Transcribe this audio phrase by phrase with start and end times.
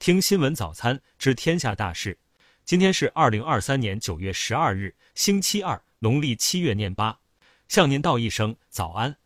[0.00, 2.18] 听新闻早餐知天下大事。
[2.64, 7.20] 今天是二零二三年九月十二日，星期二，农历七月廿八。
[7.68, 9.18] 向您道一声早安。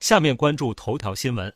[0.00, 1.54] 下面关注头条新闻。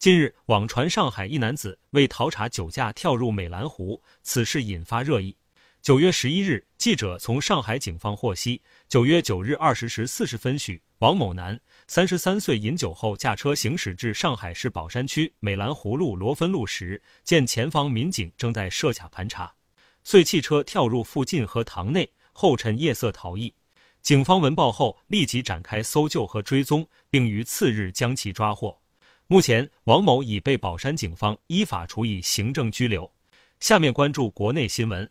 [0.00, 5.36] 近日，网传上海一男子为逃查酒驾跳入美兰湖，此事引发热议。
[5.80, 19.54] 九月十一日，记者从上海警方获悉，九月九日二十时四十分许，王某男，三十三岁，饮酒后驾车行驶至上海市宝山区美兰湖路罗芬路时，见前方民警正在设卡盘查。
[20.02, 23.54] 遂弃车跳入附近河塘内，后趁夜色逃逸。
[24.02, 28.76] 警方闻报后立即展开搜救和追踪，并于次日将其抓获。
[29.28, 33.08] 目前，王某已被宝山警方依法处以行政拘留。
[33.60, 35.08] 下面关注国内新闻。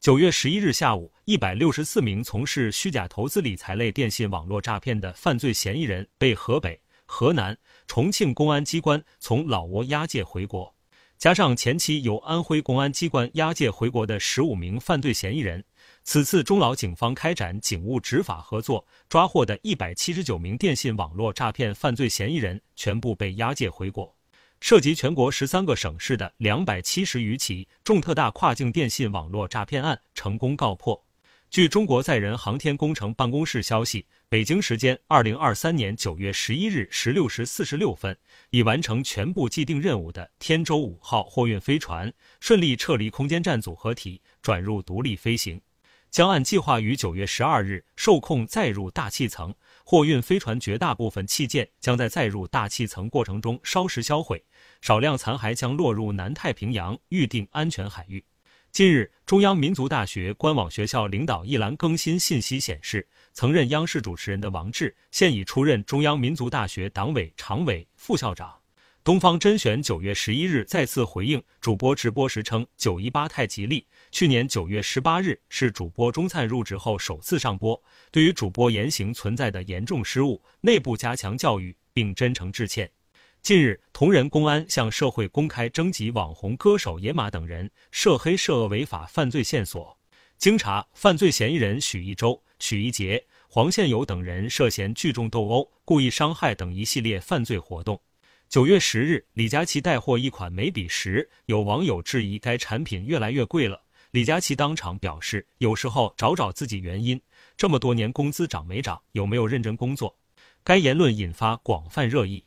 [0.00, 7.58] 九月十一日下午，一百六十四名从事虚假投资理财类电信网络诈骗的犯罪嫌疑人被河北、河南、
[7.88, 10.72] 重庆公安机关从老挝押解回国。
[11.18, 15.64] 加上前期由安徽公安机关押解回国的十五名犯罪嫌疑人，
[16.04, 24.14] 此次中老警方开展警务执法合作，抓获的一百七十九名电信网络诈骗犯罪嫌疑人全部被押解回国，
[24.60, 31.04] 涉及全国十三个省市的两百七十余起重特大跨境电信网络诈骗案成功告破。
[31.48, 38.16] 据中国载人航天工程办公室消息，北京时间二零二三年九月十一日十六时四十六分，
[38.50, 45.60] 已完成全部既定任务的天舟五号货运飞船顺利撤离空间站组合体，转入独立飞行，
[46.10, 49.54] 将按计划于九月十二日受控载入大气层。
[49.84, 54.44] 货运飞船绝大部分器件将在载入大气层过程中烧蚀销毁，
[54.82, 58.22] 少量残骸将落入南太平洋预定安全海域。
[58.76, 68.54] 近日，中央民族大学官网学校领导一栏更新信息显示，曾任央视主持人的王志现已出任中央民族大学党委常委、副校长。
[69.02, 82.90] 东方甄选九月十一日再次回应主播直播时称九一八太吉利，去年九月十八日是主播钟灿入职后首次上播，对于主播言行存在的严重失误，内部加强教育，并真诚致歉。
[83.46, 89.96] 近日，同仁公安向社会公开征集网红歌手野马等人涉黑涉恶违法犯罪线索。
[90.36, 98.02] 经查，犯罪嫌疑人许一周、许一杰、黄宪友等人涉嫌聚众斗殴、故意伤害等一系列犯罪活动。
[98.48, 103.80] 九月十日，李佳琦带货一款眉笔时，有网友质疑该产品越来越贵了。
[104.10, 107.20] 李佳琦当场表示：“有时候找找自己原因，
[107.56, 109.00] 这么多年工资涨没涨？
[109.12, 110.12] 有没有认真工作？”
[110.64, 112.42] 该言论引发广泛热议。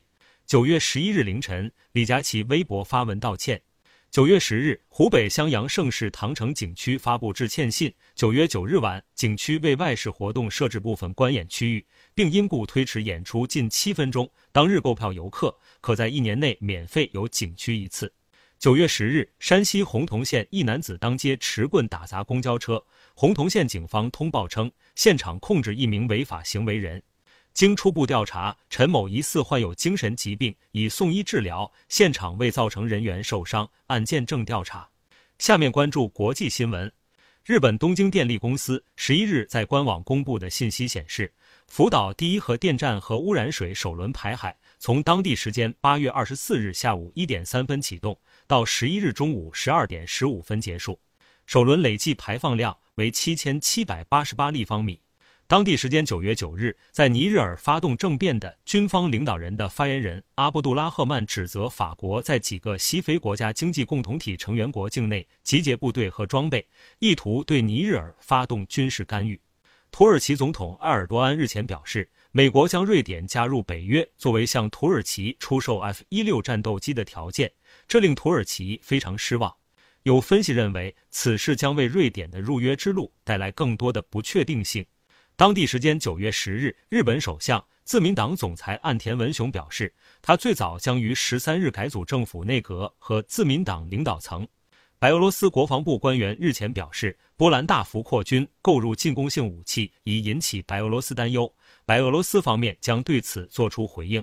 [0.50, 3.62] 九月十一日凌晨，李佳琦微博发文道歉。
[4.10, 7.94] 九月十日，湖北襄阳盛世唐城景区发布致歉信。
[8.16, 14.28] 九月九日晚，景区为外事活动设置部分观演区域，并因故推迟演出近七分钟。
[14.52, 18.12] 当日购票游客可在一年内免费游景区一次。
[18.58, 22.84] 九月十日，山西洪洞县一男子当街持棍打砸公交车，
[23.14, 27.04] 洪洞县警方通报称，现场控制一名违法行为人。
[27.60, 34.88] 经初步调查，陈某疑似患有精神疾病，已送医治疗，现场未造成人员受伤，案件正调查。
[35.40, 36.90] 下面关注国际新闻。
[37.44, 41.34] 日本东京电力公司十一日在官网公布的信息显示，
[41.68, 48.18] 福岛第一核电站核污染水首轮排海从当地时间八月二十四日下午一点三分启动，
[48.48, 50.98] 到十一日中午十二点十五分结束，
[51.46, 55.02] 首轮累计排放量为七千七百八十八立方米。
[55.50, 66.64] 当地时间九月九日，在尼日尔发动政变的军方领导人的发言人阿布杜拉赫曼指责法国在几个西非国家经济共同体成员国境内集结部队和装备，
[67.00, 69.42] 意图对尼日尔发动军事干预。
[69.90, 77.52] 土耳其总统埃尔多安日前表示，美国将瑞典加入北约作为向土耳其出售 F 一六战斗机的条件，
[77.88, 79.52] 这令土耳其非常失望。
[80.04, 84.86] 有分析认为，此事将为瑞典的入约之路带来更多的不确定性。
[85.40, 94.46] 当地时间九月十日，日本首相自民党总裁岸田文雄表示，他最早将于十三日改组政府内阁和自民党领导层。
[95.00, 101.50] 白俄罗斯国防部官员日前表示，波兰大幅扩军，购入进攻性武器，已引起白俄罗斯担忧。
[101.86, 104.22] 白俄罗斯方面将对此作出回应。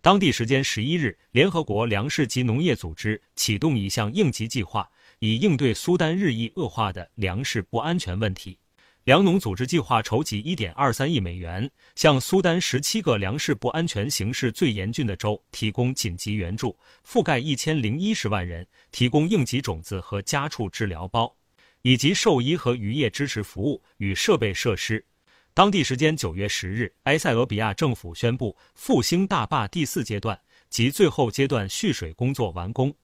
[0.00, 8.58] 当地时间十一日，联合国粮食及农业组织启动一项应急计划，以应对苏丹日益恶化的粮食不安全问题。
[9.04, 16.74] 粮农组织计划筹集一点二三亿美元，向苏丹十七个粮食不安全形势最严峻的州提供紧急援助，
[17.06, 21.36] 覆盖一千零一十万人，提供应急种子和家畜治疗包，
[21.82, 25.04] 以及兽医和渔业支持服务与设备设施。
[25.52, 30.40] 当地时间九月十日，埃塞俄比亚政府宣布复兴大坝第四阶段
[30.70, 32.94] 及最后阶段蓄水工作完工。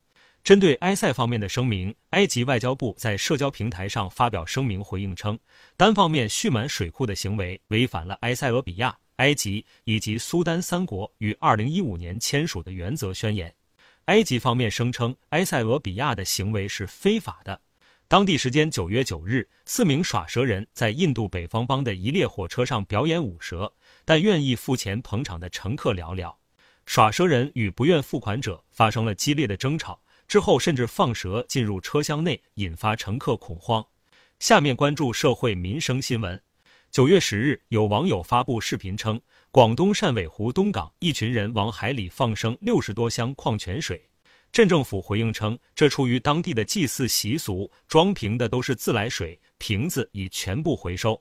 [0.43, 5.39] 针对埃塞方面的声明，埃及外交部在社交平台上发表声明回应称，
[5.77, 13.55] 单方面蓄满水库的行为违反了埃塞俄比亚、埃及以及苏丹三国于2015年签署的原则宣言。
[14.07, 17.61] 埃及方面声称，埃塞俄比亚的行为是非法的。
[18.09, 23.73] 当地时间9月9日，四名耍蛇人在印度北方邦的一列火车上表演舞蛇，
[24.05, 26.35] 但愿意付钱捧场的乘客寥寥。
[26.87, 30.01] 耍蛇人与不愿付款者发生了激烈的争吵。
[30.31, 33.85] 之后甚至放蛇进入车厢内，引发乘客恐慌。
[34.39, 36.41] 下面关注社会民生新闻。
[36.93, 44.01] 九月十日，有网友发布视频称，广东汕尾湖东港一群人往海里放生六十多箱矿泉水。
[44.53, 51.21] 镇政府回应称，这出于当地的祭祀习俗，装瓶的都是自来水，瓶子已全部回收。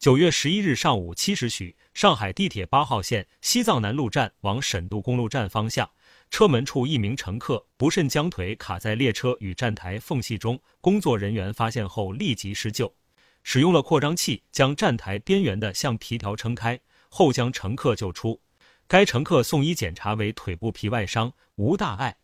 [0.00, 5.88] 九月十一日上午七时许，上海地铁八号线西藏南路站往沈渡公路站方向。
[6.30, 12.94] 车门处一名乘客不慎将腿卡在列车与站台缝隙中，工作人员发现后立即施救，
[13.42, 16.78] 使用了扩张器将站台边缘的橡皮条撑开，
[17.08, 18.40] 后将乘客救出。
[18.86, 22.16] 该乘客送医检查为腿部皮外伤，无大碍。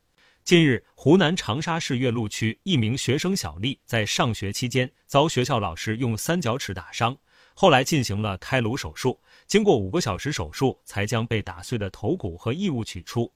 [0.45, 7.17] 近日，湖南长沙市岳麓区一名学生小丽在上学期间遭学校老师用三角尺打伤，
[7.55, 13.33] 后来进行了开颅手术，经过五个小时手术才将被打碎的头骨和异物取出。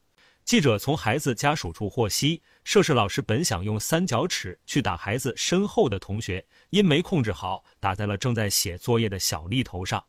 [0.48, 10.02] 记者从孩子家属处获悉，涉事老师本想用三角尺去打孩子身后的同学，因没控制好，打在了正在写作业的小丽头上。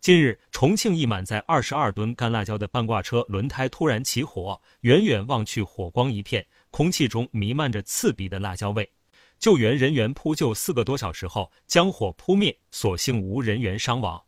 [0.00, 8.90] 近日，重庆一满载二十二吨干辣椒的半挂车轮胎突然起火，远远望去火光一片，空气中弥漫着刺鼻的辣椒味。
[9.38, 14.20] 救援人员扑救四个多小时后将火扑灭，所幸无人员伤亡。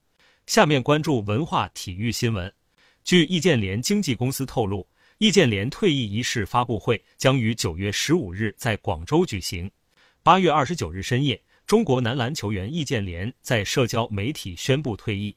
[0.47, 2.55] 下面关注文化体育新闻。
[3.03, 4.87] 据易建联经纪公司透露。
[5.19, 9.71] 易建联退役仪式发布会将于九月十五日在广州举行。
[10.23, 15.35] 八月二十九日深夜，中国男篮球员易建联在社交媒体宣布退役。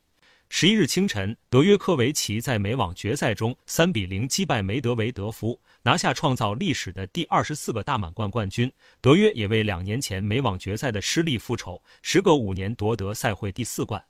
[0.49, 8.69] 十一日清晨，德约科维奇在美网决赛中三比零击败梅德韦德夫，拿下创造历史的第二十四个大满贯冠军。
[8.99, 14.03] 德约也为两年前美网决赛的失利复仇，时隔五年夺得赛会第四冠。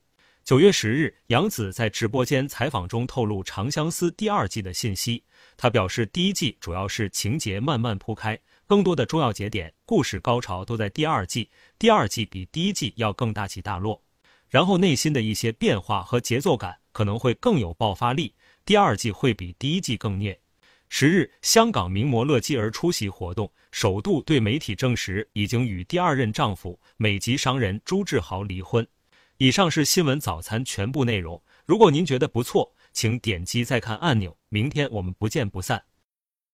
[0.46, 5.22] 九月十日，杨紫在直播间采访中透露《长相思》第二季的信息。
[5.62, 11.50] 他表示，第一季主要是情节慢慢铺开，更多的重要节点、故事高潮都在第二季。
[11.78, 14.02] 第二季比第一季要更大起大落，
[14.48, 18.34] 然后内心的一些变化和节奏感可能会更有爆发力。
[18.64, 20.40] 第二季会比第一季更虐。
[20.88, 28.88] 十日，香港名模乐基儿出席活动，首度对媒体证实已经与第二任丈夫美籍商人朱志豪离婚。
[29.40, 31.44] 以上是新闻早餐全部内容。
[31.66, 34.38] 如果您觉得不错，请点击再看按钮。
[34.50, 35.84] 明天我们不见不散。